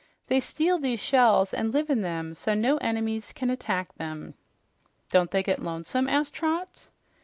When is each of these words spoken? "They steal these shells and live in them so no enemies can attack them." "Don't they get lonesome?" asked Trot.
"They 0.29 0.39
steal 0.39 0.79
these 0.79 0.99
shells 0.99 1.53
and 1.53 1.71
live 1.75 1.87
in 1.87 2.01
them 2.01 2.33
so 2.33 2.55
no 2.55 2.77
enemies 2.77 3.31
can 3.31 3.51
attack 3.51 3.93
them." 3.97 4.33
"Don't 5.11 5.29
they 5.29 5.43
get 5.43 5.61
lonesome?" 5.61 6.09
asked 6.09 6.33
Trot. 6.33 6.87